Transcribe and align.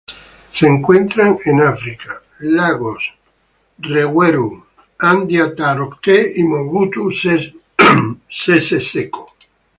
Se 0.51 0.65
encuentran 0.65 1.37
en 1.45 1.61
África: 1.61 2.15
Lagos 2.39 3.03
Edward, 3.83 4.63
George 4.97 5.33
y 5.35 5.37
Albert. 5.37 5.59